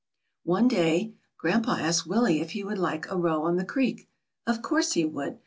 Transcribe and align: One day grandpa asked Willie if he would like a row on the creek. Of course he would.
One 0.45 0.67
day 0.67 1.13
grandpa 1.37 1.73
asked 1.73 2.07
Willie 2.07 2.41
if 2.41 2.53
he 2.53 2.63
would 2.63 2.79
like 2.79 3.05
a 3.11 3.17
row 3.17 3.43
on 3.43 3.57
the 3.57 3.63
creek. 3.63 4.09
Of 4.47 4.63
course 4.63 4.93
he 4.93 5.05
would. 5.05 5.39